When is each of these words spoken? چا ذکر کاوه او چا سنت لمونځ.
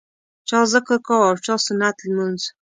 چا 0.49 0.59
ذکر 0.73 0.93
کاوه 1.07 1.25
او 1.29 1.35
چا 1.45 1.55
سنت 1.65 1.97
لمونځ. 2.07 2.41